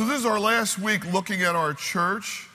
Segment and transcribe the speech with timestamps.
[0.00, 2.48] So, this is our last week looking at our church.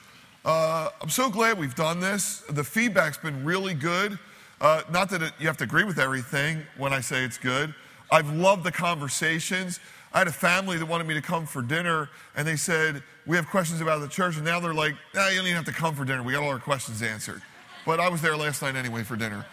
[0.43, 2.39] Uh, I'm so glad we've done this.
[2.49, 4.17] The feedback's been really good.
[4.59, 7.75] Uh, not that it, you have to agree with everything when I say it's good.
[8.11, 9.79] I've loved the conversations.
[10.11, 13.35] I had a family that wanted me to come for dinner, and they said, We
[13.35, 14.37] have questions about the church.
[14.37, 16.23] And now they're like, nah, You don't even have to come for dinner.
[16.23, 17.43] We got all our questions answered.
[17.85, 19.45] But I was there last night anyway for dinner.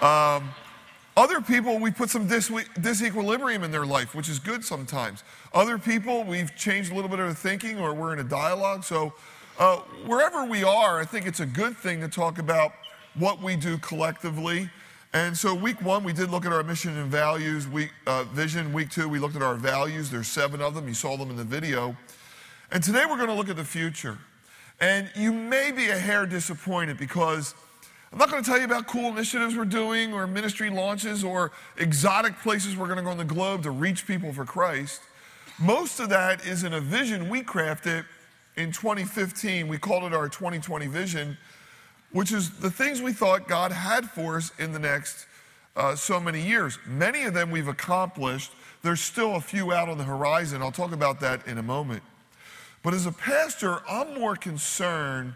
[0.00, 0.54] Um,
[1.16, 5.24] other people, we put some dis- disequilibrium in their life, which is good sometimes.
[5.54, 8.84] Other people, we've changed a little bit of their thinking or we're in a dialogue.
[8.84, 9.14] So,
[9.58, 12.72] uh, wherever we are, I think it's a good thing to talk about
[13.14, 14.68] what we do collectively.
[15.14, 17.66] And so, week one, we did look at our mission and values.
[17.66, 18.74] Week, uh, vision.
[18.74, 20.10] Week two, we looked at our values.
[20.10, 20.86] There's seven of them.
[20.86, 21.96] You saw them in the video.
[22.70, 24.18] And today, we're going to look at the future.
[24.78, 27.54] And you may be a hair disappointed because
[28.12, 31.50] I'm not going to tell you about cool initiatives we're doing or ministry launches or
[31.76, 35.00] exotic places we're going to go on the globe to reach people for Christ.
[35.58, 38.04] Most of that is in a vision we crafted
[38.56, 39.66] in 2015.
[39.66, 41.36] We called it our 2020 vision,
[42.12, 45.26] which is the things we thought God had for us in the next
[45.74, 46.78] uh, so many years.
[46.86, 48.52] Many of them we've accomplished.
[48.82, 50.62] There's still a few out on the horizon.
[50.62, 52.02] I'll talk about that in a moment.
[52.84, 55.34] But as a pastor, I'm more concerned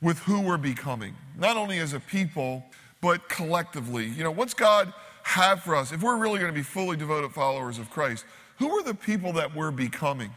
[0.00, 2.64] with who we're becoming, not only as a people,
[3.00, 4.06] but collectively.
[4.06, 4.92] You know, what's God
[5.24, 5.92] have for us?
[5.92, 8.24] If we're really going to be fully devoted followers of Christ,
[8.58, 10.30] who are the people that we're becoming?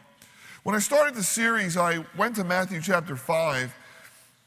[0.64, 3.76] When I started the series, I went to Matthew chapter 5,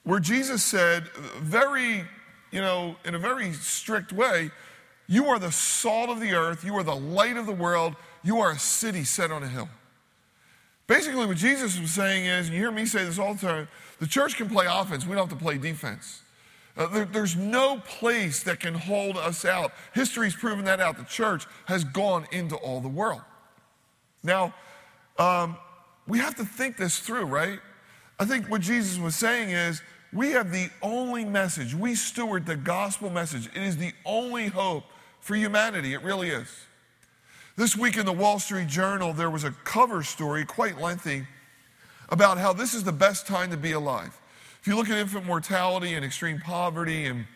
[0.04, 1.08] where Jesus said,
[1.40, 2.04] very,
[2.52, 4.50] you know, in a very strict way,
[5.06, 8.38] you are the salt of the earth, you are the light of the world, you
[8.38, 9.68] are a city set on a hill.
[10.86, 13.68] Basically, what Jesus was saying is, and you hear me say this all the time,
[14.04, 16.20] the church can play offense, we don't have to play defense.
[16.76, 19.72] Uh, there, there's no place that can hold us out.
[19.94, 20.98] History's proven that out.
[20.98, 23.22] The church has gone into all the world.
[24.22, 24.52] Now,
[25.18, 25.56] um,
[26.06, 27.58] we have to think this through, right?
[28.20, 29.80] I think what Jesus was saying is
[30.12, 31.74] we have the only message.
[31.74, 33.46] We steward the gospel message.
[33.56, 34.84] It is the only hope
[35.20, 35.94] for humanity.
[35.94, 36.48] It really is.
[37.56, 41.26] This week in the Wall Street Journal, there was a cover story, quite lengthy,
[42.08, 44.18] about how this is the best time to be alive.
[44.60, 47.26] If you look at infant mortality and extreme poverty and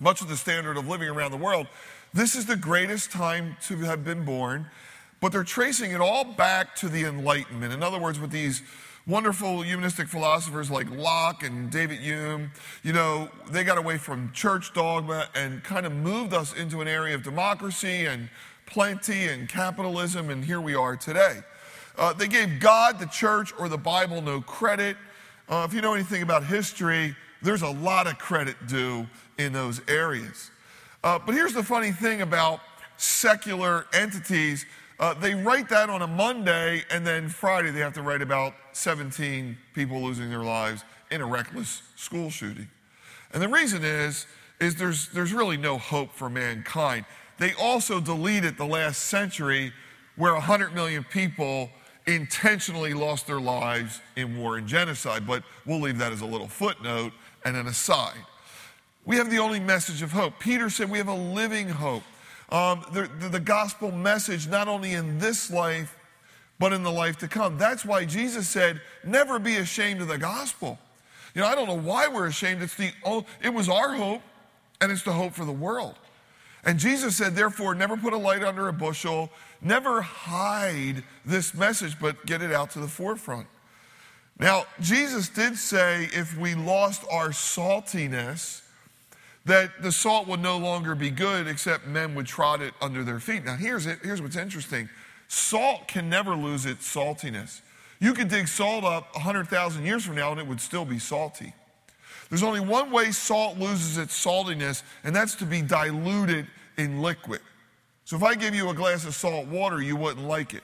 [0.00, 1.66] much of the standard of living around the world,
[2.12, 4.66] this is the greatest time to have been born.
[5.20, 7.72] But they're tracing it all back to the Enlightenment.
[7.72, 8.62] In other words, with these
[9.06, 12.50] wonderful humanistic philosophers like Locke and David Hume,
[12.82, 16.88] you know, they got away from church dogma and kind of moved us into an
[16.88, 18.28] area of democracy and
[18.66, 21.40] plenty and capitalism, and here we are today.
[21.96, 24.96] Uh, they gave God, the church, or the Bible no credit.
[25.48, 29.06] Uh, if you know anything about history, there's a lot of credit due
[29.38, 30.50] in those areas.
[31.04, 32.60] Uh, but here's the funny thing about
[32.96, 34.64] secular entities
[35.02, 38.54] uh, they write that on a Monday, and then Friday they have to write about
[38.70, 42.68] 17 people losing their lives in a reckless school shooting.
[43.32, 44.26] And the reason is,
[44.60, 47.04] is there's, there's really no hope for mankind.
[47.38, 49.72] They also deleted the last century
[50.14, 51.70] where 100 million people
[52.06, 55.26] intentionally lost their lives in war and genocide.
[55.26, 57.12] But we'll leave that as a little footnote
[57.44, 58.18] and an aside.
[59.04, 60.38] We have the only message of hope.
[60.38, 62.02] Peter said we have a living hope.
[62.50, 65.96] Um, the, the, the gospel message, not only in this life,
[66.58, 67.58] but in the life to come.
[67.58, 70.78] That's why Jesus said, never be ashamed of the gospel.
[71.34, 72.62] You know, I don't know why we're ashamed.
[72.62, 72.92] It's the,
[73.42, 74.22] it was our hope,
[74.80, 75.94] and it's the hope for the world.
[76.64, 79.30] And Jesus said, therefore, never put a light under a bushel,
[79.64, 83.46] never hide this message, but get it out to the forefront.
[84.38, 88.62] Now, Jesus did say if we lost our saltiness,
[89.44, 93.18] that the salt would no longer be good except men would trot it under their
[93.18, 93.44] feet.
[93.44, 94.88] Now, here's, it, here's what's interesting
[95.28, 97.60] salt can never lose its saltiness.
[98.00, 101.54] You could dig salt up 100,000 years from now and it would still be salty.
[102.28, 106.46] There's only one way salt loses its saltiness, and that's to be diluted
[106.78, 107.40] in liquid.
[108.12, 110.62] So if I give you a glass of salt water, you wouldn't like it.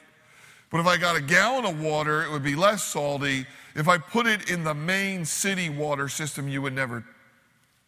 [0.70, 3.47] But if I got a gallon of water, it would be less salty.
[3.75, 7.06] If I put it in the main city water system, you would never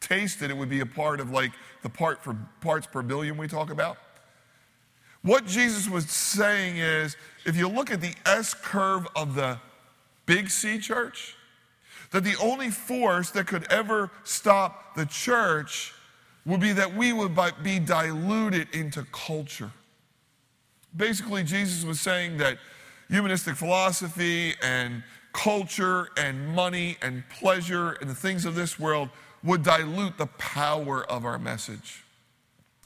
[0.01, 0.51] taste it.
[0.51, 1.53] It would be a part of like
[1.83, 3.99] the part for parts per billion we talk about.
[5.21, 9.59] What Jesus was saying is if you look at the S curve of the
[10.25, 11.37] big C church,
[12.13, 15.93] that the only force that could ever stop the church
[16.47, 19.71] would be that we would be diluted into culture.
[20.97, 22.59] Basically, Jesus was saying that
[23.09, 25.03] humanistic philosophy and
[25.33, 29.09] culture and money and pleasure and the things of this world
[29.45, 32.03] would dilute the power of our message.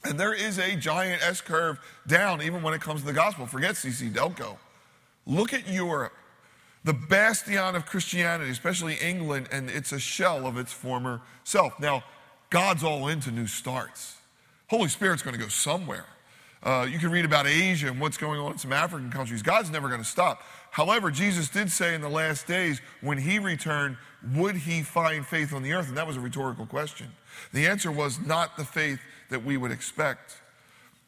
[0.03, 3.47] And there is a giant S curve down even when it comes to the gospel.
[3.47, 4.57] Forget CC Delco.
[5.25, 6.13] Look at Europe.
[6.85, 11.79] the bastion of Christianity, especially England, and it's a shell of its former self.
[11.79, 12.03] Now,
[12.49, 14.15] God's all into new starts.
[14.67, 16.05] Holy Spirit's going to go somewhere.
[16.63, 19.43] Uh, you can read about Asia and what's going on in some African countries.
[19.43, 20.41] God's never going to stop.
[20.71, 23.97] However, Jesus did say in the last days, when he returned,
[24.33, 25.87] would he find faith on the earth?
[25.89, 27.07] And that was a rhetorical question.
[27.53, 28.99] The answer was not the faith
[29.29, 30.41] that we would expect.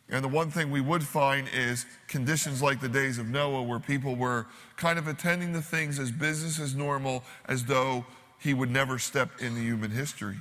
[0.10, 3.80] And the one thing we would find is conditions like the days of Noah, where
[3.80, 4.46] people were
[4.78, 8.06] kind of attending to things as business as normal, as though
[8.40, 10.38] he would never step into human history.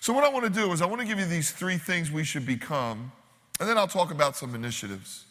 [0.00, 2.10] So, what I want to do is, I want to give you these three things
[2.10, 3.12] we should become,
[3.60, 5.24] and then I'll talk about some initiatives.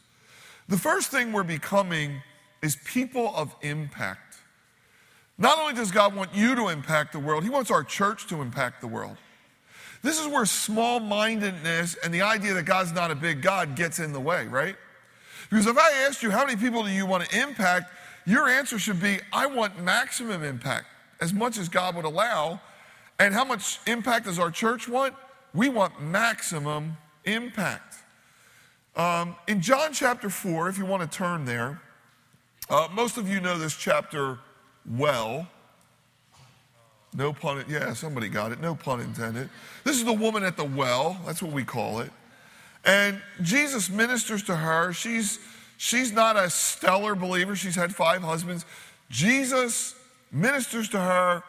[0.67, 2.21] The first thing we're becoming
[2.61, 4.37] is people of impact.
[5.37, 8.41] Not only does God want you to impact the world, He wants our church to
[8.41, 9.17] impact the world.
[10.03, 13.99] This is where small mindedness and the idea that God's not a big God gets
[13.99, 14.75] in the way, right?
[15.49, 17.91] Because if I asked you how many people do you want to impact,
[18.25, 20.85] your answer should be I want maximum impact,
[21.19, 22.61] as much as God would allow.
[23.21, 25.13] And how much impact does our church want?
[25.53, 27.97] We want maximum impact.
[28.95, 31.79] Um, in John chapter 4, if you want to turn there,
[32.68, 34.39] uh, most of you know this chapter
[34.89, 35.47] well.
[37.13, 38.59] No pun, yeah, somebody got it.
[38.59, 39.50] No pun intended.
[39.83, 41.21] This is the woman at the well.
[41.23, 42.09] That's what we call it.
[42.85, 44.94] And Jesus ministers to her.
[44.94, 45.38] She's,
[45.77, 47.56] she's not a stellar believer.
[47.56, 48.65] She's had five husbands.
[49.12, 49.94] Jesus
[50.31, 51.44] ministers to her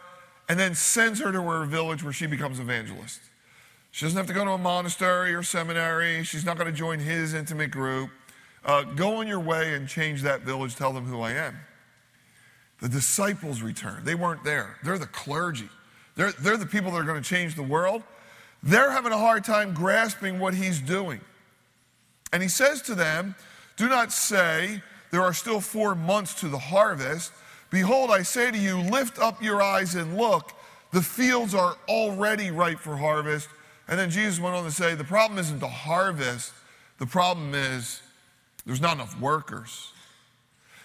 [0.52, 3.22] and then sends her to her village where she becomes evangelist.
[3.90, 6.24] She doesn't have to go to a monastery or seminary.
[6.24, 8.10] She's not going to join his intimate group.
[8.62, 10.76] Uh, go on your way and change that village.
[10.76, 11.56] Tell them who I am.
[12.82, 14.04] The disciples return.
[14.04, 14.76] They weren't there.
[14.84, 15.70] They're the clergy.
[16.16, 18.02] They're, they're the people that are going to change the world.
[18.62, 21.22] They're having a hard time grasping what he's doing.
[22.30, 23.36] And he says to them,
[23.78, 24.82] Do not say,
[25.12, 27.32] There are still four months to the harvest.
[27.72, 30.52] Behold, I say to you, lift up your eyes and look.
[30.92, 33.48] The fields are already ripe for harvest.
[33.88, 36.52] And then Jesus went on to say, The problem isn't the harvest,
[36.98, 38.02] the problem is
[38.66, 39.90] there's not enough workers.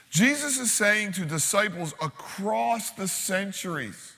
[0.09, 4.13] Jesus is saying to disciples across the centuries,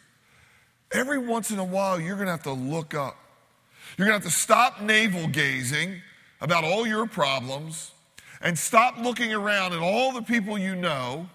[0.92, 3.18] every once in a while, you're going to have to look up.
[3.98, 6.01] You're going to have to stop navel gazing
[6.39, 7.92] about all your problems
[8.42, 11.27] and stop looking around at all the people you know.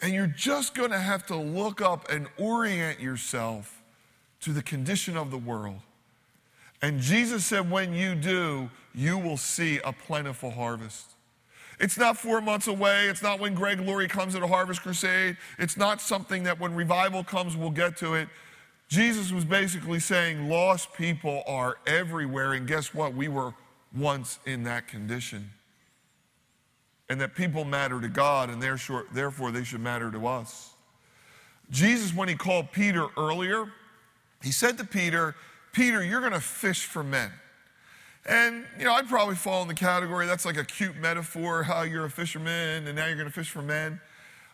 [0.00, 3.82] And you're just going to have to look up and orient yourself
[4.40, 5.80] to the condition of the world.
[6.80, 11.06] And Jesus said, when you do, you will see a plentiful harvest.
[11.80, 13.08] It's not four months away.
[13.08, 15.36] It's not when Greg Laurie comes at a harvest crusade.
[15.58, 18.28] It's not something that when revival comes, we'll get to it.
[18.88, 22.54] Jesus was basically saying lost people are everywhere.
[22.54, 23.14] And guess what?
[23.14, 23.54] We were
[23.96, 25.50] once in that condition.
[27.08, 30.70] And that people matter to God, and therefore they should matter to us.
[31.70, 33.72] Jesus, when he called Peter earlier,
[34.42, 35.34] he said to Peter,
[35.72, 37.30] Peter, you're going to fish for men.
[38.26, 41.82] And, you know, I'd probably fall in the category that's like a cute metaphor how
[41.82, 44.00] you're a fisherman and now you're going to fish for men.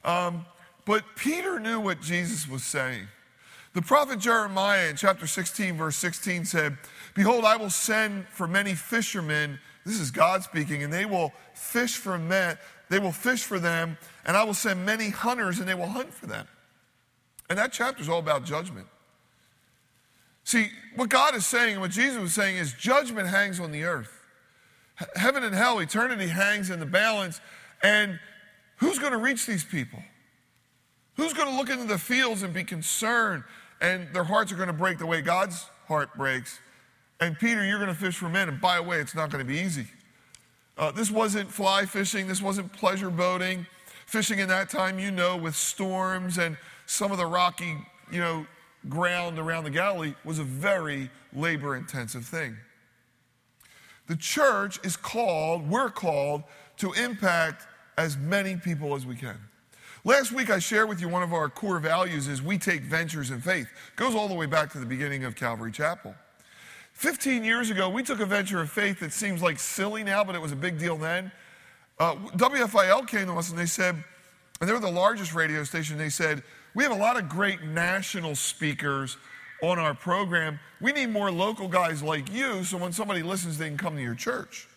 [0.04, 0.46] Um,
[0.84, 3.08] but Peter knew what Jesus was saying.
[3.72, 6.76] The prophet Jeremiah in chapter 16, verse 16 said,
[7.14, 9.58] Behold, I will send for many fishermen.
[9.84, 12.56] This is God speaking, and they will fish for men.
[12.88, 16.12] They will fish for them, and I will send many hunters, and they will hunt
[16.12, 16.46] for them.
[17.48, 18.86] And that chapter is all about judgment.
[20.44, 23.84] See, what God is saying and what Jesus was saying is judgment hangs on the
[23.84, 24.12] earth.
[25.16, 27.40] Heaven and hell, eternity hangs in the balance.
[27.82, 28.20] And
[28.76, 30.02] who's going to reach these people?
[31.16, 33.44] Who's going to look into the fields and be concerned
[33.80, 36.58] and their hearts are going to break the way God's heart breaks?
[37.20, 38.48] And Peter, you're going to fish for men.
[38.48, 39.86] And by the way, it's not going to be easy.
[40.76, 43.66] Uh, this wasn't fly fishing, this wasn't pleasure boating.
[44.06, 46.56] Fishing in that time, you know, with storms and
[46.86, 47.76] some of the rocky,
[48.12, 48.46] you know,
[48.88, 52.56] ground around the Galilee was a very labor intensive thing.
[54.06, 56.42] The church is called, we're called
[56.78, 57.66] to impact
[57.96, 59.38] as many people as we can.
[60.04, 63.30] Last week I shared with you one of our core values is we take ventures
[63.30, 63.66] in faith.
[63.66, 66.14] It goes all the way back to the beginning of Calvary Chapel.
[66.94, 70.34] 15 years ago, we took a venture of faith that seems like silly now, but
[70.34, 71.30] it was a big deal then.
[71.98, 74.02] Uh, WFIL came to us and they said,
[74.60, 76.42] and they were the largest radio station, they said,
[76.74, 79.16] we have a lot of great national speakers
[79.62, 80.58] on our program.
[80.80, 84.02] We need more local guys like you so when somebody listens, they can come to
[84.02, 84.68] your church.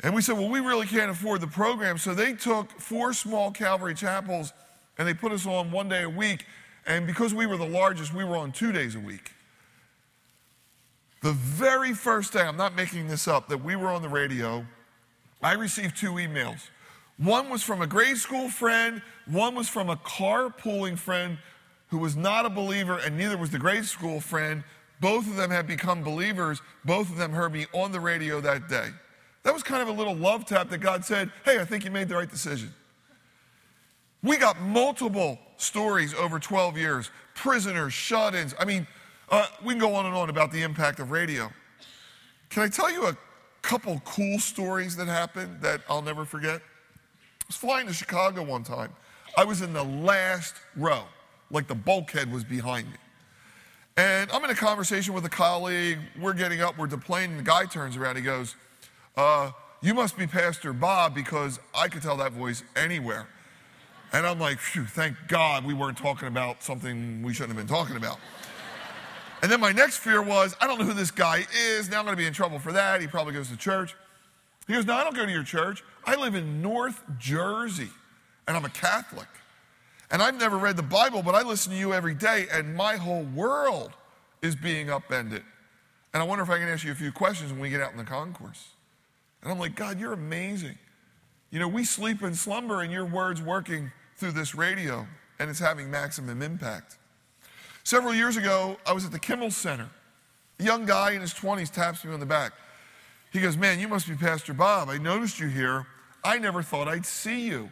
[0.00, 1.98] And we said, well, we really can't afford the program.
[1.98, 4.52] So they took four small Calvary chapels
[4.98, 6.46] and they put us on one day a week.
[6.86, 9.33] And because we were the largest, we were on two days a week.
[11.24, 14.66] The very first day, I'm not making this up, that we were on the radio,
[15.42, 16.68] I received two emails.
[17.16, 21.38] One was from a grade school friend, one was from a carpooling friend
[21.88, 24.64] who was not a believer, and neither was the grade school friend.
[25.00, 26.60] Both of them had become believers.
[26.84, 28.90] Both of them heard me on the radio that day.
[29.44, 31.90] That was kind of a little love tap that God said, Hey, I think you
[31.90, 32.74] made the right decision.
[34.22, 38.54] We got multiple stories over 12 years prisoners, shut ins.
[38.58, 38.86] I mean,
[39.30, 41.50] uh, we can go on and on about the impact of radio.
[42.50, 43.16] Can I tell you a
[43.62, 46.60] couple cool stories that happened that I'll never forget?
[46.60, 48.92] I was flying to Chicago one time.
[49.36, 51.04] I was in the last row,
[51.50, 52.96] like the bulkhead was behind me.
[53.96, 55.98] And I'm in a conversation with a colleague.
[56.20, 57.36] We're getting up, we're deplaning.
[57.36, 58.56] The guy turns around, he goes,
[59.16, 59.52] uh,
[59.82, 63.28] You must be Pastor Bob because I could tell that voice anywhere.
[64.12, 67.74] And I'm like, Phew, thank God we weren't talking about something we shouldn't have been
[67.74, 68.18] talking about.
[69.44, 71.46] And then my next fear was, I don't know who this guy
[71.76, 71.90] is.
[71.90, 73.02] Now I'm going to be in trouble for that.
[73.02, 73.94] He probably goes to church.
[74.66, 75.84] He goes, No, I don't go to your church.
[76.06, 77.90] I live in North Jersey,
[78.48, 79.28] and I'm a Catholic.
[80.10, 82.96] And I've never read the Bible, but I listen to you every day, and my
[82.96, 83.92] whole world
[84.40, 85.42] is being upended.
[86.14, 87.92] And I wonder if I can ask you a few questions when we get out
[87.92, 88.68] in the concourse.
[89.42, 90.78] And I'm like, God, you're amazing.
[91.50, 95.06] You know, we sleep and slumber, and your word's working through this radio,
[95.38, 96.96] and it's having maximum impact.
[97.84, 99.90] Several years ago, I was at the Kimmel Center.
[100.58, 102.52] A young guy in his 20s taps me on the back.
[103.30, 104.88] He goes, Man, you must be Pastor Bob.
[104.88, 105.86] I noticed you here.
[106.24, 107.68] I never thought I'd see you.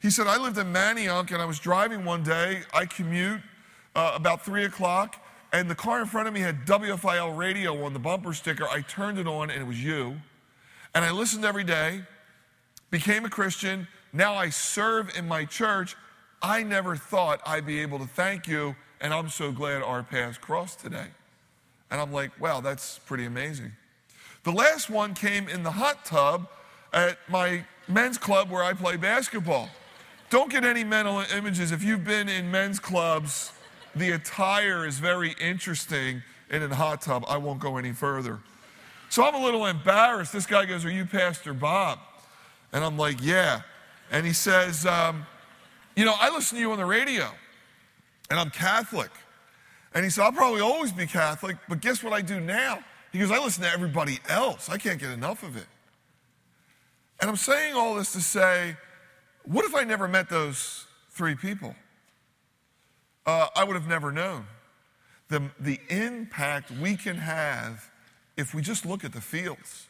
[0.00, 2.62] He said, I lived in Manayunk and I was driving one day.
[2.72, 3.40] I commute
[3.96, 5.16] uh, about 3 o'clock,
[5.52, 8.68] and the car in front of me had WFIL radio on the bumper sticker.
[8.68, 10.20] I turned it on, and it was you.
[10.94, 12.02] And I listened every day,
[12.90, 13.88] became a Christian.
[14.12, 15.96] Now I serve in my church.
[16.40, 20.38] I never thought I'd be able to thank you and I'm so glad our paths
[20.38, 21.08] crossed today.
[21.90, 23.72] And I'm like, wow, that's pretty amazing.
[24.44, 26.48] The last one came in the hot tub
[26.92, 29.68] at my men's club where I play basketball.
[30.30, 31.72] Don't get any mental images.
[31.72, 33.52] If you've been in men's clubs,
[33.94, 37.24] the attire is very interesting in a hot tub.
[37.28, 38.38] I won't go any further.
[39.10, 40.32] So I'm a little embarrassed.
[40.32, 41.98] This guy goes, Are you Pastor Bob?
[42.72, 43.62] And I'm like, Yeah.
[44.10, 45.26] And he says, um,
[45.96, 47.30] You know, I listen to you on the radio
[48.32, 49.10] and I'm Catholic.
[49.94, 52.82] And he said, I'll probably always be Catholic, but guess what I do now?
[53.12, 54.70] He goes, I listen to everybody else.
[54.70, 55.66] I can't get enough of it.
[57.20, 58.78] And I'm saying all this to say,
[59.44, 61.74] what if I never met those three people?
[63.26, 64.46] Uh, I would have never known
[65.28, 67.90] the, the impact we can have
[68.38, 69.88] if we just look at the fields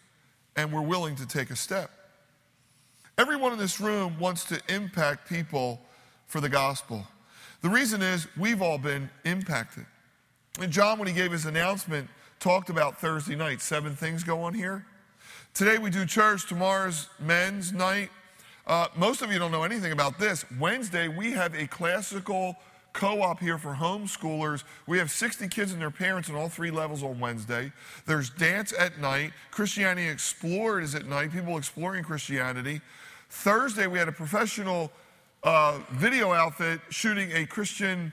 [0.56, 1.92] and we're willing to take a step.
[3.16, 5.80] Everyone in this room wants to impact people
[6.26, 7.06] for the gospel.
[7.62, 9.86] The reason is we've all been impacted.
[10.60, 12.08] And John, when he gave his announcement,
[12.40, 13.60] talked about Thursday night.
[13.60, 14.84] Seven things go on here.
[15.54, 16.48] Today we do church.
[16.48, 18.10] Tomorrow's men's night.
[18.66, 20.44] Uh, most of you don't know anything about this.
[20.58, 22.56] Wednesday, we have a classical
[22.92, 24.64] co op here for homeschoolers.
[24.86, 27.72] We have 60 kids and their parents on all three levels on Wednesday.
[28.06, 29.32] There's dance at night.
[29.52, 32.80] Christianity Explored is at night, people exploring Christianity.
[33.30, 34.90] Thursday, we had a professional
[35.44, 38.12] uh, video outfit shooting a Christian,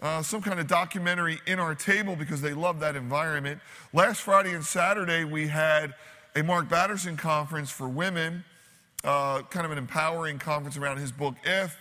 [0.00, 3.60] uh, some kind of documentary in our table because they love that environment.
[3.92, 5.94] Last Friday and Saturday, we had
[6.36, 8.44] a Mark Batterson conference for women,
[9.04, 11.76] uh, kind of an empowering conference around his book, If.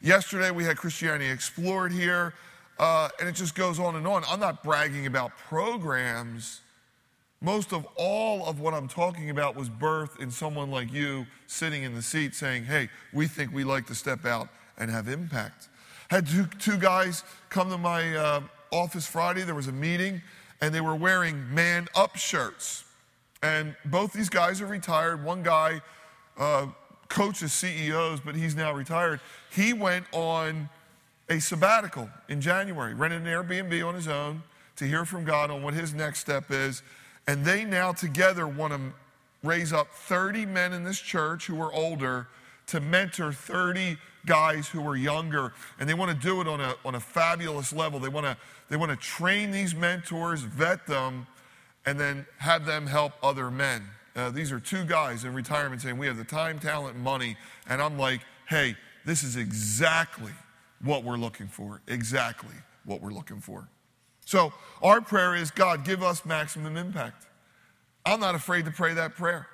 [0.00, 2.34] Yesterday, we had Christianity Explored here,
[2.78, 4.22] uh, and it just goes on and on.
[4.28, 6.60] I'm not bragging about programs.
[7.44, 11.82] Most of all of what I'm talking about was birth in someone like you sitting
[11.82, 14.48] in the seat saying, Hey, we think we like to step out
[14.78, 15.68] and have impact.
[16.08, 18.40] Had two, two guys come to my uh,
[18.72, 19.42] office Friday.
[19.42, 20.22] There was a meeting,
[20.62, 22.84] and they were wearing man up shirts.
[23.42, 25.22] And both these guys are retired.
[25.22, 25.82] One guy
[26.38, 26.68] uh,
[27.10, 29.20] coaches CEOs, but he's now retired.
[29.50, 30.70] He went on
[31.28, 34.42] a sabbatical in January, rented an Airbnb on his own
[34.76, 36.82] to hear from God on what his next step is.
[37.26, 38.80] And they now together want to
[39.42, 42.28] raise up 30 men in this church who are older
[42.66, 45.52] to mentor 30 guys who are younger.
[45.78, 48.00] And they want to do it on a, on a fabulous level.
[48.00, 48.36] They want, to,
[48.68, 51.26] they want to train these mentors, vet them,
[51.86, 53.82] and then have them help other men.
[54.16, 57.36] Uh, these are two guys in retirement saying, We have the time, talent, money.
[57.68, 60.32] And I'm like, Hey, this is exactly
[60.82, 61.80] what we're looking for.
[61.88, 62.54] Exactly
[62.84, 63.68] what we're looking for.
[64.24, 64.52] So
[64.82, 67.26] our prayer is God, give us maximum impact.
[68.06, 69.46] I'm not afraid to pray that prayer.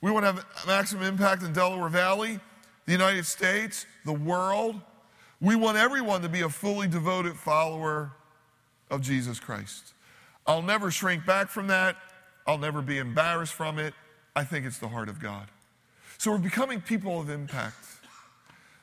[0.00, 2.38] We want to have maximum impact in Delaware Valley,
[2.86, 4.80] the United States, the world.
[5.40, 8.12] We want everyone to be a fully devoted follower
[8.90, 9.94] of Jesus Christ.
[10.46, 11.96] I'll never shrink back from that.
[12.46, 13.94] I'll never be embarrassed from it.
[14.36, 15.48] I think it's the heart of God.
[16.18, 17.84] So we're becoming people of impact.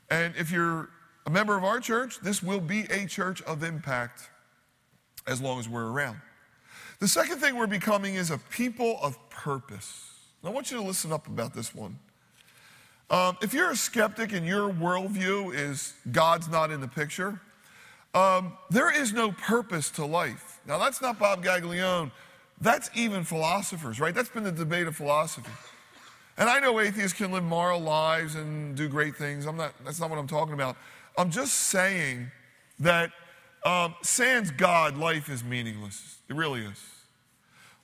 [0.10, 0.90] And if you're
[1.26, 4.31] a member of our church, this will be a church of impact
[5.28, 6.20] as long as we're around.
[7.00, 10.12] The second thing we're becoming is a people of purpose.
[10.44, 11.98] I want you to listen up about this one.
[13.10, 17.40] Um, if you're a skeptic and your worldview is God's not in the picture,
[18.14, 20.60] um, there is no purpose to life.
[20.66, 22.12] Now, that's not Bob Gaglione.
[22.60, 24.14] That's even philosophers, right?
[24.14, 25.52] That's been the debate of philosophy.
[26.38, 29.46] And I know atheists can live moral lives and do great things.
[29.46, 30.78] I'm not, that's not what I'm talking about.
[31.18, 32.32] I'm just saying
[32.80, 33.12] that
[33.64, 36.18] um, sans God, life is meaningless.
[36.30, 36.84] It really is.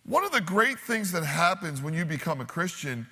[0.05, 3.07] One of the great things that happens when you become a Christian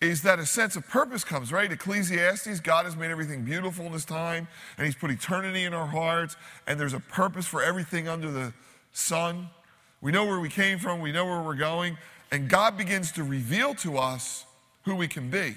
[0.00, 1.70] is that a sense of purpose comes, right?
[1.70, 5.86] Ecclesiastes, God has made everything beautiful in His time, and He's put eternity in our
[5.86, 8.54] hearts, and there's a purpose for everything under the
[8.92, 9.50] sun.
[10.00, 11.98] We know where we came from, we know where we're going,
[12.32, 14.46] and God begins to reveal to us
[14.84, 15.56] who we can be.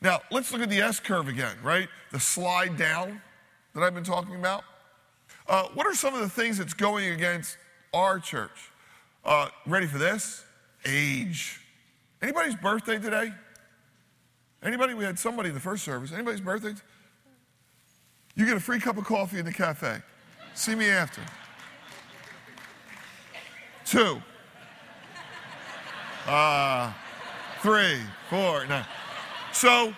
[0.00, 1.88] Now, let's look at the S curve again, right?
[2.12, 3.20] The slide down
[3.74, 4.62] that I've been talking about.
[5.48, 7.56] Uh, what are some of the things that's going against
[7.94, 8.70] our church?
[9.24, 10.44] Uh, ready for this?
[10.84, 11.60] Age.
[12.20, 13.32] Anybody's birthday today?
[14.62, 14.92] Anybody?
[14.92, 16.12] We had somebody in the first service.
[16.12, 16.74] Anybody's birthday?
[18.34, 19.98] You get a free cup of coffee in the cafe.
[20.54, 21.22] See me after.
[23.86, 24.20] Two.
[26.26, 26.92] Uh,
[27.62, 28.84] three, four, nine.
[29.52, 29.94] So,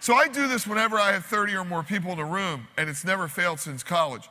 [0.00, 2.90] so I do this whenever I have 30 or more people in a room, and
[2.90, 4.28] it's never failed since college.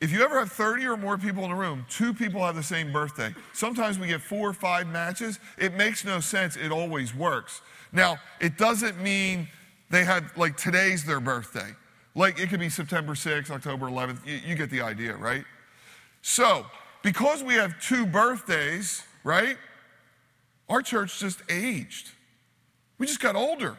[0.00, 2.62] If you ever have 30 or more people in a room, two people have the
[2.62, 3.34] same birthday.
[3.52, 5.38] Sometimes we get four or five matches.
[5.56, 6.56] It makes no sense.
[6.56, 7.62] It always works.
[7.92, 9.48] Now, it doesn't mean
[9.90, 11.70] they had, like, today's their birthday.
[12.14, 14.26] Like, it could be September 6th, October 11th.
[14.26, 15.44] You, you get the idea, right?
[16.22, 16.66] So,
[17.02, 19.56] because we have two birthdays, right?
[20.68, 22.10] Our church just aged.
[22.98, 23.78] We just got older.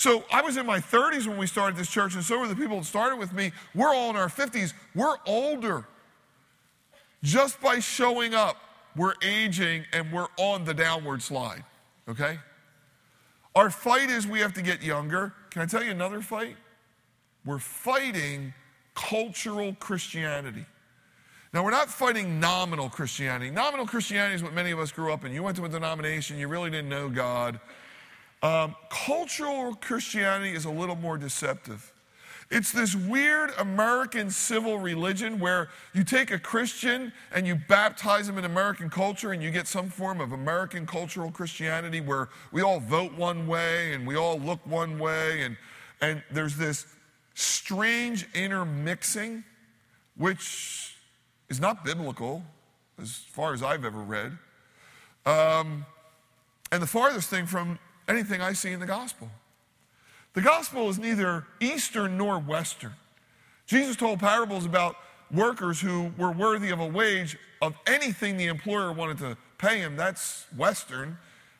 [0.00, 2.56] So I was in my 30s when we started this church, and so were the
[2.56, 3.52] people that started with me.
[3.74, 4.72] We're all in our 50s.
[4.94, 5.86] We're older.
[7.22, 8.56] Just by showing up,
[8.96, 11.64] we're aging and we're on the downward slide,
[12.08, 12.38] okay?
[13.54, 15.34] Our fight is we have to get younger.
[15.50, 16.56] Can I tell you another fight?
[17.44, 18.54] We're fighting
[18.94, 20.64] cultural Christianity.
[21.52, 23.50] Now, we're not fighting nominal Christianity.
[23.50, 25.32] Nominal Christianity is what many of us grew up in.
[25.32, 27.60] You went to a denomination, you really didn't know God.
[28.42, 31.92] Um, cultural Christianity is a little more deceptive.
[32.50, 38.38] It's this weird American civil religion where you take a Christian and you baptize him
[38.38, 42.80] in American culture and you get some form of American cultural Christianity where we all
[42.80, 45.56] vote one way and we all look one way and,
[46.00, 46.86] and there's this
[47.34, 49.44] strange intermixing
[50.16, 50.96] which
[51.48, 52.42] is not biblical
[53.00, 54.36] as far as I've ever read.
[55.24, 55.86] Um,
[56.72, 57.78] and the farthest thing from
[58.10, 59.30] anything I see in the gospel.
[60.34, 62.92] The gospel is neither Eastern nor Western.
[63.66, 64.96] Jesus told parables about
[65.32, 69.96] workers who were worthy of a wage of anything the employer wanted to pay him.
[69.96, 71.18] That's Western.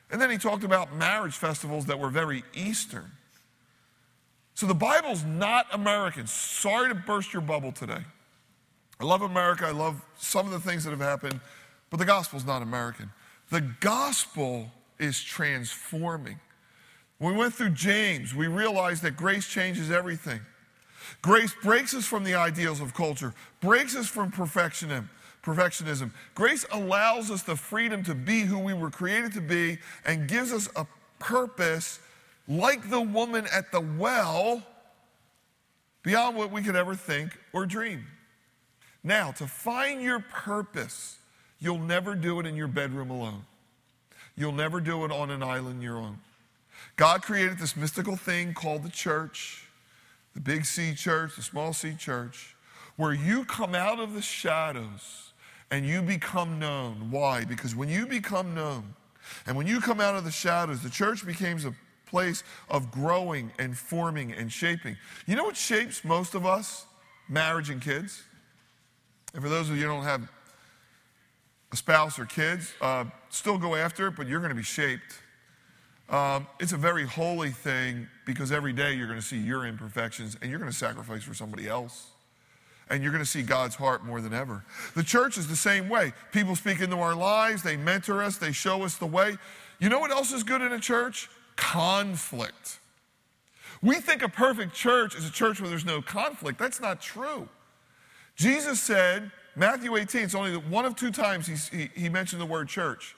[0.09, 3.11] And then he talked about marriage festivals that were very Eastern.
[4.55, 6.27] So the Bible's not American.
[6.27, 8.03] Sorry to burst your bubble today.
[8.99, 9.65] I love America.
[9.65, 11.39] I love some of the things that have happened,
[11.89, 13.09] but the gospel's not American.
[13.49, 14.69] The gospel
[15.01, 16.39] is transforming.
[17.17, 20.39] When we went through James, we realized that grace changes everything.
[21.21, 25.09] Grace breaks us from the ideals of culture, breaks us from perfectionism.
[25.43, 26.11] Perfectionism.
[26.35, 30.53] Grace allows us the freedom to be who we were created to be and gives
[30.53, 30.85] us a
[31.17, 31.99] purpose
[32.47, 34.61] like the woman at the well
[36.03, 38.05] beyond what we could ever think or dream.
[39.03, 41.17] Now, to find your purpose,
[41.59, 43.43] you'll never do it in your bedroom alone.
[44.35, 46.19] You'll never do it on an island your own.
[46.95, 49.67] God created this mystical thing called the church,
[50.33, 52.55] the big C church, the small C church,
[52.95, 55.33] where you come out of the shadows
[55.69, 57.09] and you become known.
[57.11, 57.45] Why?
[57.45, 58.93] Because when you become known
[59.45, 61.73] and when you come out of the shadows, the church becomes a
[62.05, 64.97] place of growing and forming and shaping.
[65.25, 66.85] You know what shapes most of us?
[67.29, 68.23] Marriage and kids.
[69.33, 70.27] And for those of you who don't have
[71.71, 75.19] a spouse or kids, uh, still go after it, but you're going to be shaped.
[76.09, 80.37] Um, it's a very holy thing because every day you're going to see your imperfections
[80.41, 82.07] and you're going to sacrifice for somebody else.
[82.89, 84.65] And you're going to see God's heart more than ever.
[84.95, 86.11] The church is the same way.
[86.33, 89.37] People speak into our lives, they mentor us, they show us the way.
[89.79, 91.29] You know what else is good in a church?
[91.55, 92.79] Conflict.
[93.81, 96.59] We think a perfect church is a church where there's no conflict.
[96.59, 97.47] That's not true.
[98.35, 102.67] Jesus said, Matthew 18, it's only one of two times he, he, mentioned the word
[102.67, 103.15] church.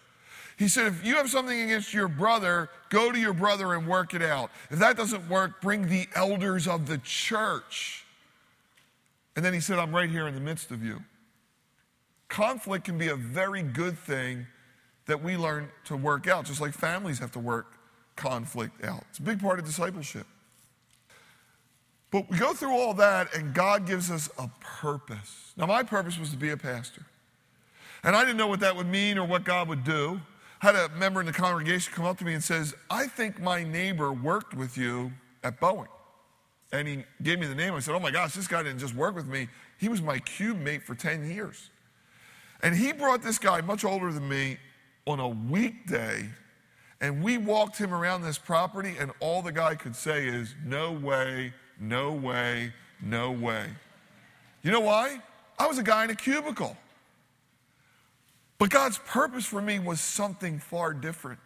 [0.58, 4.13] He said, if you have something against your brother, go to your brother and work
[4.13, 4.52] it out.
[4.69, 8.06] If that doesn't work, bring the elders of the church.
[9.36, 11.02] And then he said, I'm right here in the midst of you.
[12.30, 14.48] Conflict can be a very good thing
[15.06, 17.67] that we learn to work out, just like families have to work
[18.15, 19.04] conflict out.
[19.10, 20.28] It's a big part of discipleship.
[22.13, 25.52] But we go through all that, and God gives us a purpose.
[25.58, 27.04] Now, my purpose was to be a pastor.
[28.04, 30.21] And I didn't know what that would mean or what God would do.
[30.62, 33.41] I had a member in the congregation come up to me and says, I think
[33.41, 35.12] my neighbor worked with you
[35.43, 35.88] at Boeing.
[36.71, 37.73] And he gave me the name.
[37.73, 39.47] I said, Oh my gosh, this guy didn't just work with me.
[39.80, 41.71] He was my cube mate for 10 years.
[42.62, 44.58] And he brought this guy, much older than me,
[45.08, 46.30] on a weekday
[47.04, 50.93] and we walked him around this property, and all the guy could say is, No
[50.93, 53.68] way, no way, no way.
[54.62, 55.20] You know why?
[55.60, 56.78] I was a guy in a cubicle.
[58.58, 61.40] But God's purpose for me was something far different.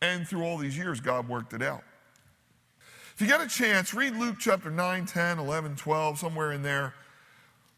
[0.00, 1.82] And through all these years, God worked it out.
[3.14, 6.94] If you get a chance, read Luke chapter 9, 10, 11, 12, somewhere in there,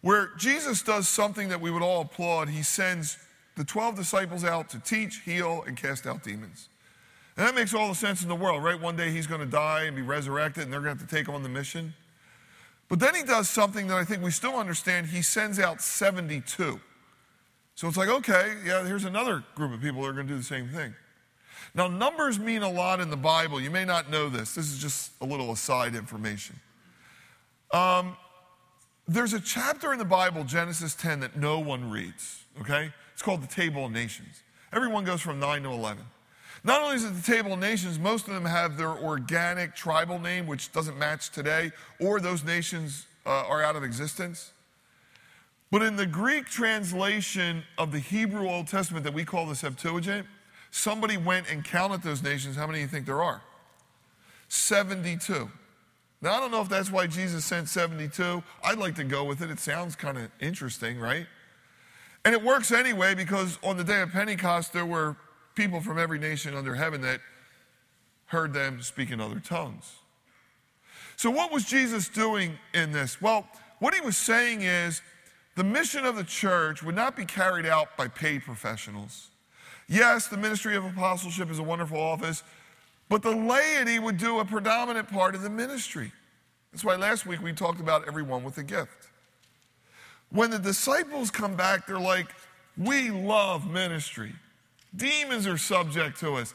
[0.03, 2.51] where Jesus does something that we would all applaud.
[2.51, 3.17] He sends
[3.57, 6.69] the 12 disciples out to teach, heal, and cast out demons.
[7.41, 8.79] And that makes all the sense in the world, right?
[8.79, 11.17] One day he's going to die and be resurrected, and they're going to have to
[11.17, 11.95] take him on the mission.
[12.91, 15.07] But then he does something that I think we still understand.
[15.07, 16.79] He sends out 72.
[17.77, 20.37] So it's like, okay, yeah, here's another group of people that are going to do
[20.37, 20.93] the same thing.
[21.75, 23.59] Now, numbers mean a lot in the Bible.
[23.59, 24.55] You may not know this.
[24.55, 26.61] This is just a little aside information.
[27.71, 28.19] Um,
[29.09, 32.93] there's a chapter in the Bible, Genesis 10, that no one reads, okay?
[33.15, 34.43] It's called the Table of Nations.
[34.75, 36.05] Everyone goes from 9 to 11.
[36.63, 40.19] Not only is it the Table of Nations, most of them have their organic tribal
[40.19, 44.53] name, which doesn't match today, or those nations uh, are out of existence.
[45.71, 50.27] But in the Greek translation of the Hebrew Old Testament that we call the Septuagint,
[50.71, 52.57] somebody went and counted those nations.
[52.57, 53.41] How many do you think there are?
[54.49, 55.49] 72.
[56.23, 58.43] Now, I don't know if that's why Jesus sent 72.
[58.63, 59.51] I'd like to go with it.
[59.51, 61.27] It sounds kind of interesting, right?
[62.25, 65.17] And it works anyway because on the day of Pentecost, there were
[65.61, 67.21] people from every nation under heaven that
[68.25, 69.93] heard them speak in other tongues.
[71.17, 73.21] So, what was Jesus doing in this?
[73.21, 73.47] Well,
[73.79, 75.03] what he was saying is
[75.57, 79.29] the mission of the church would not be carried out by paid professionals.
[79.87, 82.43] Yes, the ministry of apostleship is a wonderful office,
[83.11, 86.11] but the laity would do a predominant part of the ministry.
[86.73, 89.09] That's why last week we talked about everyone with a gift.
[90.31, 92.29] When the disciples come back, they're like,
[92.79, 94.33] We love ministry.
[94.95, 96.55] Demons are subject to us.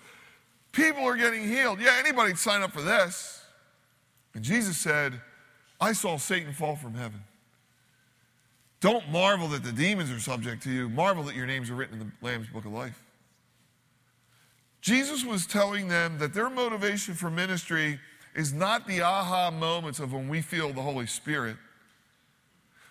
[0.72, 1.80] People are getting healed.
[1.80, 3.44] Yeah, anybody'd sign up for this.
[4.34, 5.14] And Jesus said,
[5.80, 7.22] I saw Satan fall from heaven.
[8.82, 10.90] Don't marvel that the demons are subject to you.
[10.90, 13.02] Marvel that your names are written in the Lamb's Book of Life.
[14.82, 18.00] Jesus was telling them that their motivation for ministry
[18.36, 21.56] is not the aha moments of when we feel the Holy Spirit,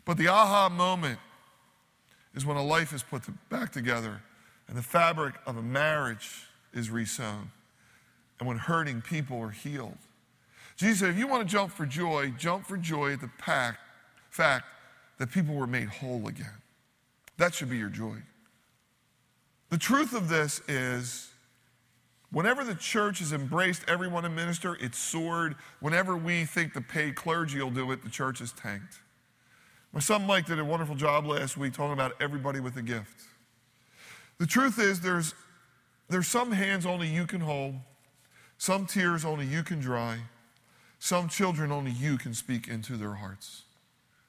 [0.04, 1.20] but the aha moment
[2.35, 4.22] is when a life is put back together
[4.68, 7.50] and the fabric of a marriage is resown,
[8.38, 9.98] and when hurting people are healed.
[10.77, 13.31] Jesus said, if you want to jump for joy, jump for joy at the
[14.31, 14.66] fact
[15.18, 16.61] that people were made whole again.
[17.37, 18.16] That should be your joy.
[19.70, 21.31] The truth of this is,
[22.33, 25.55] whenever the church has embraced everyone to minister, it's soared.
[25.81, 28.98] Whenever we think the paid clergy will do it, the church is tanked.
[29.92, 33.22] My son Mike did a wonderful job last week talking about everybody with a gift.
[34.44, 35.35] The truth is, there's,
[36.11, 37.76] there's some hands only you can hold,
[38.59, 40.18] some tears only you can dry,
[40.98, 43.62] some children only you can speak into their hearts.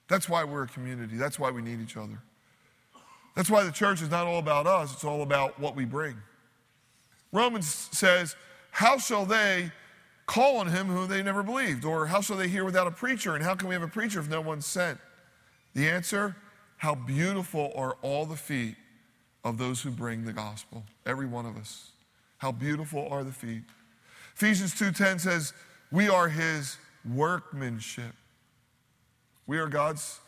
[0.08, 1.18] That's why we're a community.
[1.18, 2.18] That's why we need each other.
[3.36, 6.16] That's why the church is not all about us, it's all about what we bring.
[7.34, 8.38] Romans says,
[8.72, 9.70] How shall they
[10.28, 11.84] call on him whom they never believed?
[11.84, 13.36] Or how shall they hear without a preacher?
[13.36, 14.98] And how can we have a preacher if no one's sent?
[15.74, 16.38] The answer,
[16.78, 18.78] How beautiful are all the feet
[19.46, 21.92] of those who bring the gospel, every one of us.
[22.40, 23.64] How beautiful are the feet.
[24.36, 25.54] Ephesians 2:10 says,
[25.92, 28.16] "We are his workmanship.
[29.46, 30.20] We are God's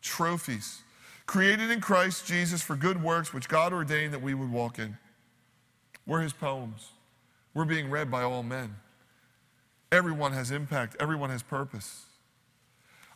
[0.00, 0.82] trophies,
[1.26, 4.96] created in Christ Jesus for good works which God ordained that we would walk in."
[6.06, 6.92] We're his poems.
[7.52, 8.80] We're being read by all men.
[9.92, 12.06] Everyone has impact, everyone has purpose.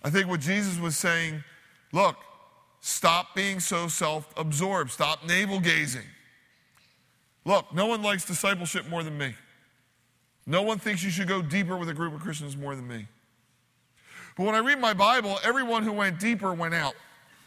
[0.03, 1.45] I think what Jesus was saying,
[1.93, 2.19] look,
[2.87, 4.91] Stop being so self absorbed.
[4.91, 6.05] Stop navel gazing.
[7.47, 9.35] Look, no one likes discipleship more than me.
[10.45, 13.07] No one thinks you should go deeper with a group of Christians more than me.
[14.37, 16.93] But when I read my Bible, everyone who went deeper went out.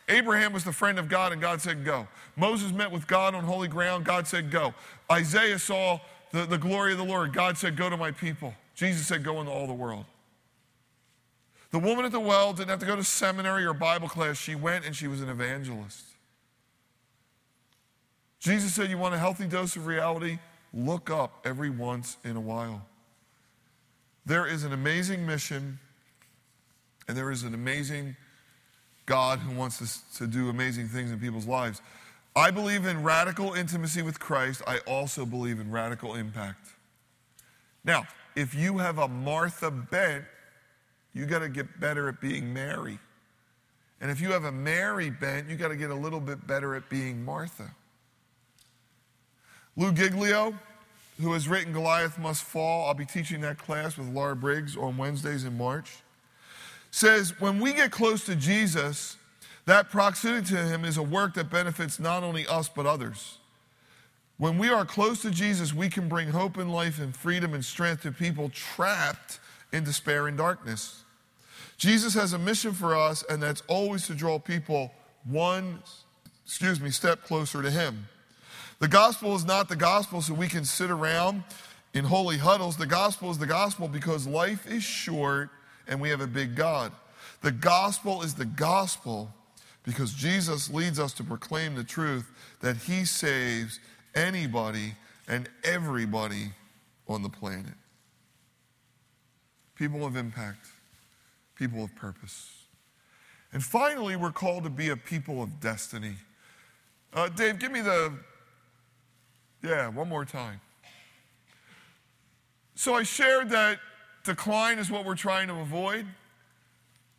[0.09, 2.07] Abraham was the friend of God, and God said, Go.
[2.35, 4.05] Moses met with God on holy ground.
[4.05, 4.73] God said, Go.
[5.11, 5.99] Isaiah saw
[6.31, 7.31] the, the glory of the Lord.
[7.31, 8.55] God said, Go to my people.
[8.73, 10.05] Jesus said, Go into all the world.
[11.71, 14.37] The woman at the well didn't have to go to seminary or Bible class.
[14.37, 16.03] She went and she was an evangelist.
[18.39, 20.39] Jesus said, You want a healthy dose of reality?
[20.73, 22.85] Look up every once in a while.
[24.25, 25.79] There is an amazing mission,
[27.07, 28.15] and there is an amazing
[29.05, 31.81] God who wants us to do amazing things in people's lives.
[32.35, 34.61] I believe in radical intimacy with Christ.
[34.67, 36.67] I also believe in radical impact.
[37.83, 40.25] Now, if you have a Martha bent,
[41.17, 42.99] you got to get better at being Mary.
[43.99, 46.75] And if you have a Mary bent, you got to get a little bit better
[46.75, 47.71] at being Martha.
[49.75, 50.53] Lou Giglio,
[51.19, 54.97] who has written Goliath Must Fall, I'll be teaching that class with Laura Briggs on
[54.97, 55.97] Wednesdays in March,
[56.91, 59.17] says when we get close to Jesus,
[59.65, 63.39] that proximity to him is a work that benefits not only us but others.
[64.37, 67.65] When we are close to Jesus, we can bring hope and life and freedom and
[67.65, 69.39] strength to people trapped
[69.73, 71.03] in despair and darkness.
[71.77, 74.91] Jesus has a mission for us, and that's always to draw people
[75.23, 75.79] one,
[76.43, 78.07] excuse me, step closer to Him.
[78.79, 81.43] The gospel is not the gospel so we can sit around
[81.93, 82.77] in holy huddles.
[82.77, 85.49] The gospel is the gospel because life is short
[85.87, 86.91] and we have a big God.
[87.41, 89.33] The gospel is the gospel
[89.83, 92.29] because Jesus leads us to proclaim the truth
[92.61, 93.79] that He saves
[94.15, 94.93] anybody
[95.27, 96.51] and everybody
[97.07, 97.73] on the planet.
[99.75, 100.67] People of impact
[101.57, 102.51] people of purpose.
[103.53, 106.15] And finally, we're called to be a people of destiny.
[107.13, 108.13] Uh, Dave, give me the,
[109.63, 110.59] yeah, one more time.
[112.75, 113.79] So I shared that
[114.23, 116.05] decline is what we're trying to avoid.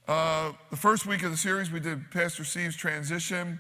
[0.06, 3.58] Uh, the first week of the series, we did Pastor Steve's transition,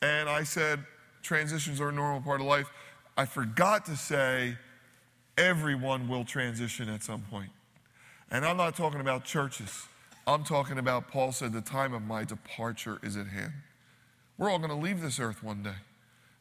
[0.00, 0.84] and I said
[1.22, 2.68] transitions are a normal part of life.
[3.16, 4.56] I forgot to say
[5.38, 7.50] everyone will transition at some point.
[8.30, 9.86] And I'm not talking about churches.
[10.26, 13.52] I'm talking about, Paul said, the time of my departure is at hand.
[14.38, 15.74] We're all going to leave this earth one day,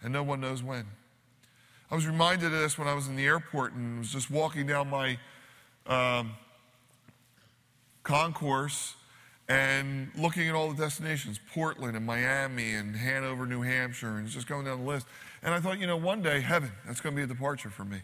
[0.02, 0.86] and no one knows when.
[1.90, 4.68] I was reminded of this when I was in the airport and was just walking
[4.68, 5.18] down my
[5.88, 6.34] um,
[8.04, 8.96] concourse
[9.50, 14.48] and looking at all the destinations Portland and Miami and Hanover, New Hampshire, and just
[14.48, 15.06] going down the list.
[15.44, 17.84] And I thought, you know, one day, heaven, that's going to be a departure for
[17.84, 17.98] me.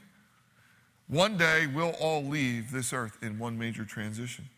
[1.07, 4.49] One day, we'll all leave this earth in one major transition.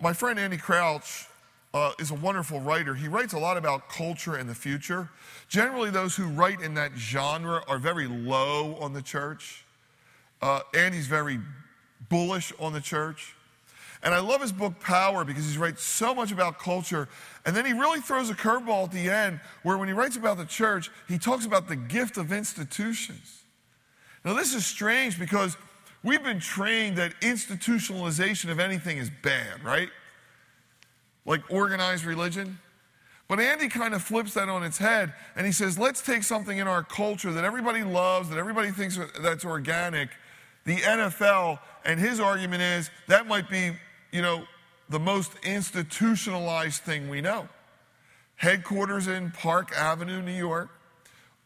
[0.00, 1.26] My friend Andy Crouch
[1.74, 2.94] uh, is a wonderful writer.
[2.94, 5.08] He writes a lot about culture and the future.
[5.48, 9.64] Generally, those who write in that genre are very low on the church.
[10.40, 11.40] Uh, Andy's very
[12.08, 13.34] bullish on the church.
[14.02, 17.08] And I love his book Power because he writes so much about culture.
[17.44, 20.36] And then he really throws a curveball at the end where when he writes about
[20.38, 23.42] the church, he talks about the gift of institutions.
[24.24, 25.56] Now, this is strange because
[26.02, 29.88] We've been trained that institutionalization of anything is bad, right?
[31.26, 32.58] Like organized religion.
[33.26, 36.56] But Andy kind of flips that on its head and he says, let's take something
[36.56, 40.08] in our culture that everybody loves, that everybody thinks that's organic,
[40.64, 43.72] the NFL, and his argument is that might be,
[44.12, 44.44] you know,
[44.88, 47.48] the most institutionalized thing we know.
[48.36, 50.70] Headquarters in Park Avenue, New York.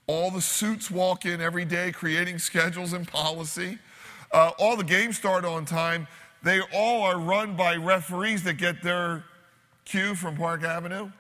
[0.07, 3.79] All the suits walk in every day creating schedules and policy.
[4.33, 6.07] Uh, all the games start on time.
[6.43, 9.25] They all are run by referees that get their
[9.85, 11.11] cue from Park Avenue.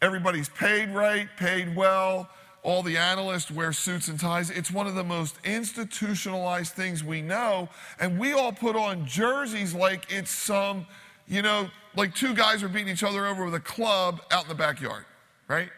[0.00, 2.28] Everybody's paid right, paid well.
[2.62, 4.50] All the analysts wear suits and ties.
[4.50, 7.68] It's one of the most institutionalized things we know.
[7.98, 10.86] And we all put on jerseys like it's some,
[11.26, 14.48] you know, like two guys are beating each other over with a club out in
[14.48, 15.04] the backyard,
[15.48, 15.70] right?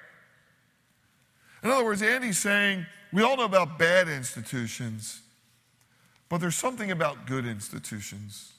[1.62, 5.22] In other words, Andy's saying we all know about bad institutions.
[6.28, 8.52] But there's something about good institutions.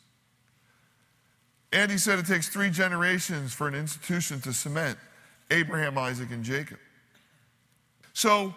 [1.71, 4.97] Andy said it takes three generations for an institution to cement
[5.51, 6.80] Abraham, Isaac, and Jacob.
[8.13, 8.54] So,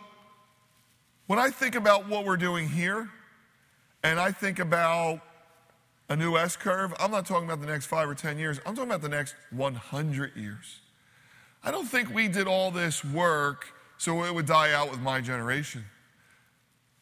[1.26, 3.10] when I think about what we're doing here,
[4.02, 5.20] and I think about
[6.08, 8.74] a new S curve, I'm not talking about the next five or 10 years, I'm
[8.74, 10.80] talking about the next 100 years.
[11.62, 13.66] I don't think we did all this work
[13.98, 15.84] so it would die out with my generation.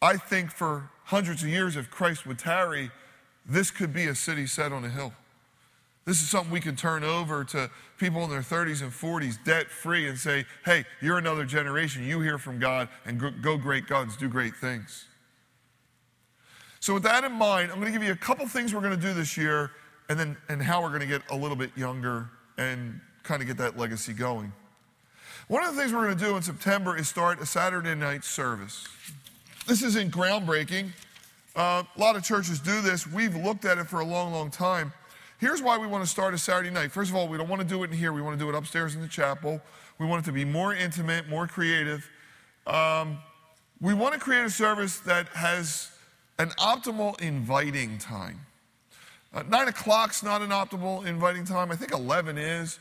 [0.01, 2.91] I think for hundreds of years, if Christ would tarry,
[3.45, 5.13] this could be a city set on a hill.
[6.03, 9.67] This is something we can turn over to people in their 30s and 40s, debt
[9.67, 12.05] free, and say, hey, you're another generation.
[12.05, 15.05] You hear from God and go great guns, do great things.
[16.79, 18.95] So, with that in mind, I'm going to give you a couple things we're going
[18.95, 19.71] to do this year
[20.09, 23.47] and then and how we're going to get a little bit younger and kind of
[23.47, 24.53] get that legacy going.
[25.47, 28.23] One of the things we're going to do in September is start a Saturday night
[28.23, 28.87] service.
[29.67, 30.91] This isn't groundbreaking.
[31.53, 33.05] Uh, a lot of churches do this.
[33.05, 34.93] We've looked at it for a long, long time.
[35.39, 36.89] Here's why we want to start a Saturday night.
[36.89, 38.13] First of all, we don't want to do it in here.
[38.13, 39.61] We want to do it upstairs in the chapel.
[39.99, 42.09] We want it to be more intimate, more creative.
[42.65, 43.17] Um,
[43.81, 45.91] we want to create a service that has
[46.39, 48.39] an optimal inviting time.
[49.33, 51.71] Uh, nine o'clock's not an optimal inviting time.
[51.71, 52.79] I think 11 is.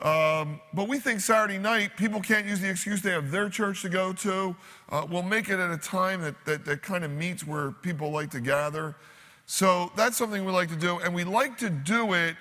[0.00, 3.82] Um, but we think Saturday night, people can't use the excuse they have their church
[3.82, 4.54] to go to.
[4.90, 8.10] Uh, we'll make it at a time that, that, that kind of meets where people
[8.10, 8.94] like to gather.
[9.46, 10.98] So that's something we like to do.
[10.98, 12.36] And we like to do it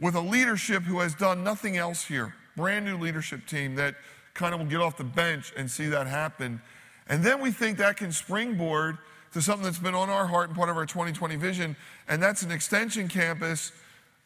[0.00, 2.34] with a leadership who has done nothing else here.
[2.56, 3.94] Brand new leadership team that
[4.34, 6.60] kind of will get off the bench and see that happen.
[7.08, 8.98] And then we think that can springboard
[9.32, 11.76] to something that's been on our heart and part of our 2020 vision,
[12.08, 13.72] and that's an extension campus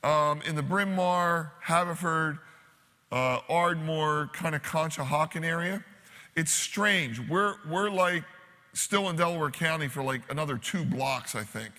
[0.04, 2.38] um, in the Bryn Mawr, Haverford,
[3.12, 5.84] uh, Ardmore, kind of Conshohocken area.
[6.36, 7.20] It's strange.
[7.28, 8.24] We're, we're like
[8.72, 11.72] still in Delaware County for like another two blocks, I think.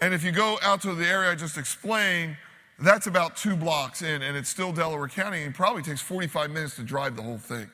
[0.00, 2.36] And if you go out to the area I just explained,
[2.78, 6.50] that's about two blocks in, and it's still Delaware County, and it probably takes 45
[6.50, 7.70] minutes to drive the whole thing.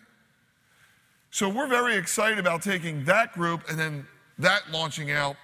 [1.30, 4.06] So we're very excited about taking that group and then
[4.38, 5.36] that launching out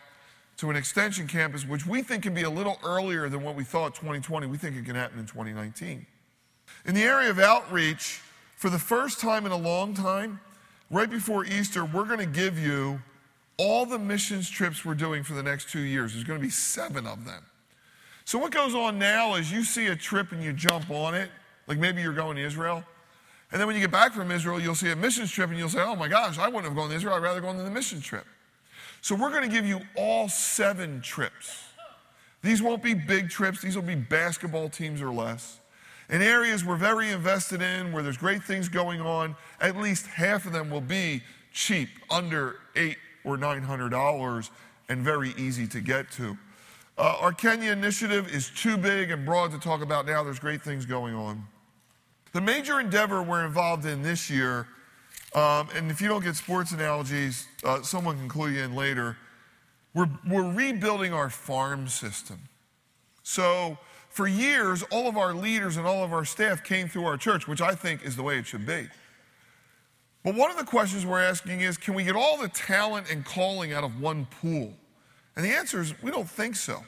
[0.58, 3.64] to an extension campus, which we think can be a little earlier than what we
[3.64, 4.46] thought 2020.
[4.46, 6.06] We think it can happen in 2019.
[6.88, 8.22] In the area of outreach,
[8.56, 10.40] for the first time in a long time,
[10.90, 12.98] right before Easter, we're going to give you
[13.58, 16.14] all the missions trips we're doing for the next two years.
[16.14, 17.44] There's going to be seven of them.
[18.24, 21.28] So, what goes on now is you see a trip and you jump on it,
[21.66, 22.82] like maybe you're going to Israel.
[23.52, 25.68] And then when you get back from Israel, you'll see a missions trip and you'll
[25.68, 27.16] say, oh my gosh, I wouldn't have gone to Israel.
[27.16, 28.24] I'd rather go on the mission trip.
[29.02, 31.64] So, we're going to give you all seven trips.
[32.40, 35.60] These won't be big trips, these will be basketball teams or less.
[36.10, 40.46] In areas we're very invested in, where there's great things going on, at least half
[40.46, 44.50] of them will be cheap, under eight or nine hundred dollars,
[44.88, 46.36] and very easy to get to.
[46.96, 50.24] Uh, our Kenya initiative is too big and broad to talk about now.
[50.24, 51.44] There's great things going on.
[52.32, 54.66] The major endeavor we're involved in this year,
[55.34, 59.16] um, and if you don't get sports analogies, uh, someone can clue you in later.
[59.94, 62.38] We're, we're rebuilding our farm system.
[63.22, 63.78] So
[64.18, 67.46] for years, all of our leaders and all of our staff came through our church,
[67.46, 68.88] which I think is the way it should be.
[70.24, 73.24] But one of the questions we're asking is can we get all the talent and
[73.24, 74.74] calling out of one pool?
[75.36, 76.82] And the answer is we don't think so.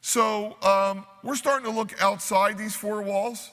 [0.00, 3.50] So um, we're starting to look outside these four walls.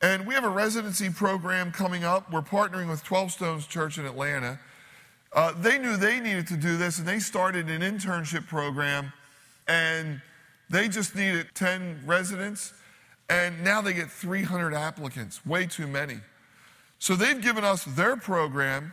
[0.00, 2.32] And we have a residency program coming up.
[2.32, 4.58] We're partnering with 12 Stones Church in Atlanta.
[5.34, 9.12] Uh, they knew they needed to do this, and they started an internship program.
[9.68, 10.22] And
[10.74, 12.72] they just needed 10 residents,
[13.28, 16.18] and now they get 300 applicants, way too many.
[16.98, 18.92] So they've given us their program,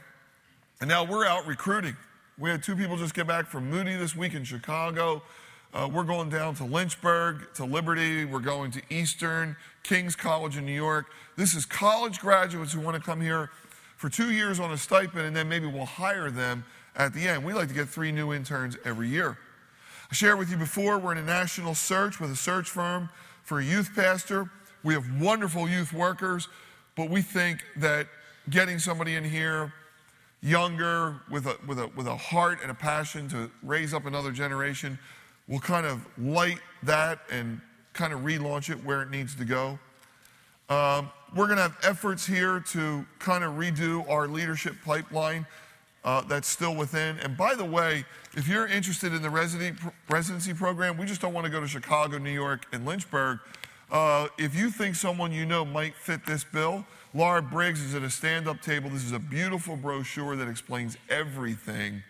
[0.80, 1.98] and now we're out recruiting.
[2.38, 5.24] We had two people just get back from Moody this week in Chicago.
[5.74, 8.26] Uh, we're going down to Lynchburg, to Liberty.
[8.26, 11.08] We're going to Eastern, King's College in New York.
[11.36, 13.50] This is college graduates who want to come here
[13.98, 16.64] for two years on a stipend, and then maybe we'll hire them
[16.96, 17.44] at the end.
[17.44, 19.38] We like to get three new interns every year.
[20.12, 23.10] I shared with you before, we're in a national search with a search firm
[23.44, 24.52] for a youth pastor.
[24.84, 26.50] We have wonderful youth workers,
[26.98, 28.08] but we think that
[28.50, 29.72] getting somebody in here
[30.42, 34.34] younger with a, with a, with a heart and a passion to raise up another
[34.34, 35.00] generation
[35.48, 37.62] will kind of light that and
[37.94, 39.80] kind of relaunch it where it needs to go.
[40.68, 45.46] Um, we're going to have efforts here to kind of redo our leadership pipeline
[46.04, 47.20] uh, that's still within.
[47.20, 51.46] And by the way, if you're interested in the residency program, we just don't want
[51.46, 53.40] to go to Chicago, New York, and Lynchburg.
[53.92, 58.04] Uh, if you think someone you know might fit this bill, Laura Briggs is at
[58.04, 58.90] a stand up table.
[58.90, 62.02] This is a beautiful brochure that explains everything.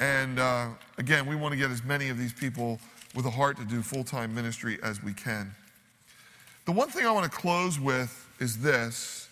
[0.00, 2.80] And uh, again, we want to get as many of these people
[3.14, 5.54] with a heart to do full time ministry as we can.
[6.64, 9.28] The one thing I want to close with is this.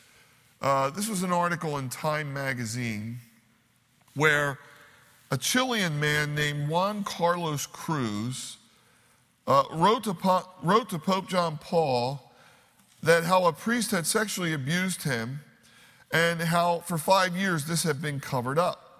[0.60, 3.18] Uh, this was an article in Time magazine
[4.14, 4.58] where
[5.30, 8.56] a Chilean man named Juan Carlos Cruz
[9.46, 10.16] uh, wrote, to,
[10.62, 12.32] wrote to Pope John Paul
[13.02, 15.40] that how a priest had sexually abused him
[16.12, 18.90] and how for five years this had been covered up.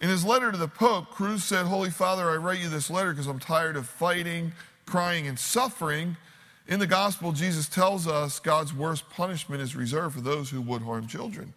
[0.00, 3.12] In his letter to the Pope, Cruz said, Holy Father, I write you this letter
[3.12, 4.52] because I'm tired of fighting,
[4.84, 6.16] crying, and suffering.
[6.68, 10.82] In the gospel, Jesus tells us God's worst punishment is reserved for those who would
[10.82, 11.54] harm children.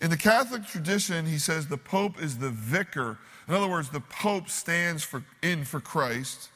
[0.00, 3.18] In the Catholic tradition, he says the Pope is the vicar.
[3.48, 6.50] In other words, the Pope stands for, in for Christ.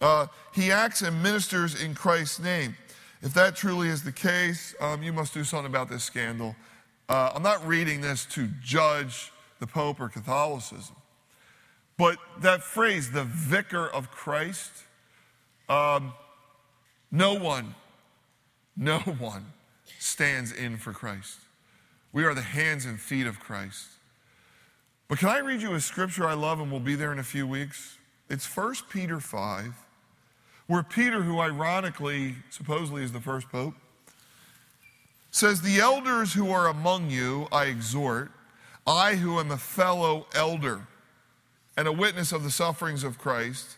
[0.00, 2.76] Uh, he acts and ministers in Christ's name.
[3.20, 6.56] If that truly is the case, um, you must do something about this scandal.
[7.08, 10.96] Uh, I'm not reading this to judge the Pope or Catholicism,
[11.96, 14.72] but that phrase, the vicar of Christ,
[15.68, 16.14] um,
[17.12, 17.74] no one,
[18.76, 19.46] no one
[19.98, 21.38] stands in for Christ.
[22.12, 23.86] We are the hands and feet of Christ.
[25.08, 27.24] But can I read you a scripture I love and we'll be there in a
[27.24, 27.98] few weeks?
[28.28, 29.74] It's 1 Peter 5,
[30.66, 33.74] where Peter, who ironically, supposedly is the first pope,
[35.30, 38.30] says, The elders who are among you I exhort,
[38.86, 40.86] I who am a fellow elder
[41.76, 43.76] and a witness of the sufferings of Christ,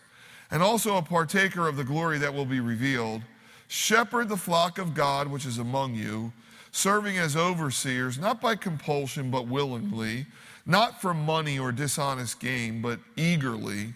[0.51, 3.23] and also a partaker of the glory that will be revealed,
[3.69, 6.33] shepherd the flock of God which is among you,
[6.75, 10.27] serving as overseers, not by compulsion, but willingly,
[10.67, 13.95] not for money or dishonest gain, but eagerly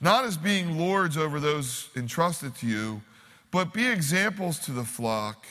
[0.00, 3.02] not as being lords over those entrusted to you,
[3.50, 5.46] but be examples to the flock.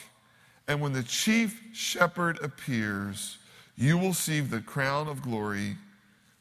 [0.68, 3.38] And when the chief shepherd appears,
[3.78, 5.78] you will receive the crown of glory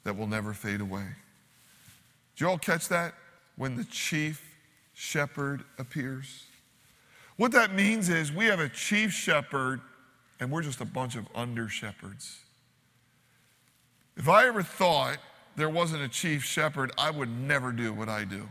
[0.05, 1.07] that will never fade away.
[2.35, 3.15] Did you all catch that?
[3.57, 4.43] When the chief
[4.95, 6.45] shepherd appears.
[7.37, 9.81] What that means is we have a chief shepherd
[10.41, 12.41] and we're just a bunch of under shepherds.
[14.17, 15.19] If I ever thought
[15.57, 18.49] there wasn't a chief shepherd, I would never do what I do.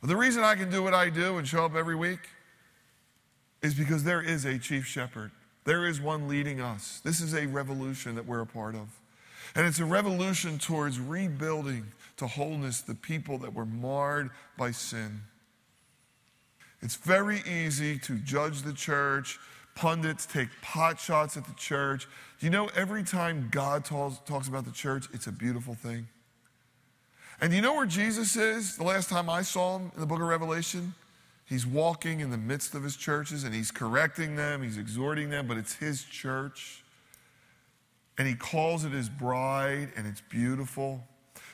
[0.00, 2.20] But the reason I can do what I do and show up every week
[3.62, 5.30] is because there is a chief shepherd.
[5.64, 7.00] There is one leading us.
[7.04, 8.88] This is a revolution that we're a part of.
[9.54, 15.22] And it's a revolution towards rebuilding to wholeness the people that were marred by sin.
[16.80, 19.38] It's very easy to judge the church
[19.74, 22.06] pundits take pot shots at the church.
[22.38, 26.08] Do you know every time God talks, talks about the church, it's a beautiful thing?
[27.40, 28.76] And you know where Jesus is?
[28.76, 30.94] The last time I saw him in the book of Revelation,
[31.44, 35.46] he's walking in the midst of his churches and he's correcting them, he's exhorting them,
[35.46, 36.84] but it's his church.
[38.18, 41.02] And he calls it his bride, and it's beautiful.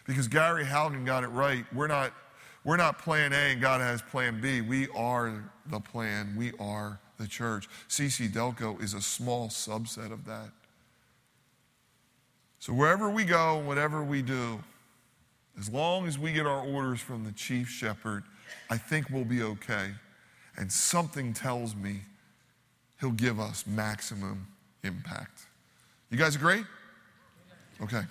[0.07, 1.65] Because Gary Haugen got it right.
[1.73, 2.13] We're not,
[2.65, 4.61] we're not plan A and God has plan B.
[4.61, 6.35] We are the plan.
[6.37, 7.69] We are the church.
[7.89, 10.51] CC Delco is a small subset of that.
[12.61, 14.61] So wherever we go, whatever we do,
[15.59, 18.25] as long as we get our orders from the chief shepherd,
[18.71, 19.91] I think we'll be okay.
[20.57, 22.01] And something tells me
[23.01, 24.47] he'll give us maximum
[24.83, 25.43] impact.
[26.11, 26.65] You guys agree?
[27.81, 28.03] Okay.